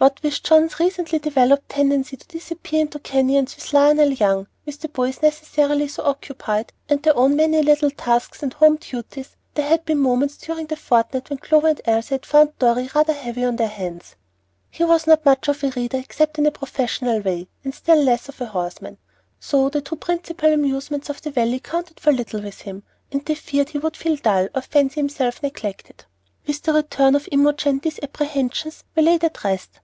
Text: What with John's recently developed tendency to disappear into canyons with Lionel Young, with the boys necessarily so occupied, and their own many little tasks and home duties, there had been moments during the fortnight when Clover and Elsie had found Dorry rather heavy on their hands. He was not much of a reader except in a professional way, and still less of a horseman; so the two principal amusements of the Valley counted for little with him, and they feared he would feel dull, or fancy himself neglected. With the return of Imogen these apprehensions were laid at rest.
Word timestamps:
What 0.00 0.22
with 0.22 0.44
John's 0.44 0.78
recently 0.78 1.18
developed 1.18 1.70
tendency 1.70 2.16
to 2.18 2.26
disappear 2.28 2.82
into 2.82 3.00
canyons 3.00 3.56
with 3.56 3.72
Lionel 3.72 4.12
Young, 4.12 4.46
with 4.64 4.78
the 4.80 4.88
boys 4.88 5.20
necessarily 5.20 5.88
so 5.88 6.04
occupied, 6.04 6.72
and 6.88 7.02
their 7.02 7.16
own 7.16 7.34
many 7.34 7.62
little 7.62 7.90
tasks 7.90 8.40
and 8.40 8.52
home 8.52 8.76
duties, 8.76 9.34
there 9.54 9.68
had 9.68 9.84
been 9.84 9.98
moments 9.98 10.36
during 10.36 10.66
the 10.66 10.76
fortnight 10.76 11.28
when 11.30 11.40
Clover 11.40 11.66
and 11.66 11.80
Elsie 11.84 12.14
had 12.14 12.26
found 12.26 12.56
Dorry 12.60 12.88
rather 12.94 13.12
heavy 13.12 13.42
on 13.42 13.56
their 13.56 13.66
hands. 13.66 14.14
He 14.70 14.84
was 14.84 15.08
not 15.08 15.24
much 15.24 15.48
of 15.48 15.64
a 15.64 15.70
reader 15.70 15.98
except 15.98 16.38
in 16.38 16.46
a 16.46 16.52
professional 16.52 17.18
way, 17.18 17.48
and 17.64 17.74
still 17.74 18.00
less 18.00 18.28
of 18.28 18.40
a 18.40 18.46
horseman; 18.46 18.98
so 19.40 19.68
the 19.68 19.80
two 19.80 19.96
principal 19.96 20.52
amusements 20.52 21.10
of 21.10 21.22
the 21.22 21.32
Valley 21.32 21.58
counted 21.58 21.98
for 21.98 22.12
little 22.12 22.40
with 22.40 22.60
him, 22.60 22.84
and 23.10 23.24
they 23.24 23.34
feared 23.34 23.70
he 23.70 23.78
would 23.78 23.96
feel 23.96 24.14
dull, 24.14 24.46
or 24.54 24.62
fancy 24.62 25.00
himself 25.00 25.42
neglected. 25.42 26.04
With 26.46 26.62
the 26.62 26.72
return 26.72 27.16
of 27.16 27.28
Imogen 27.32 27.80
these 27.80 27.98
apprehensions 28.00 28.84
were 28.94 29.02
laid 29.02 29.24
at 29.24 29.42
rest. 29.42 29.80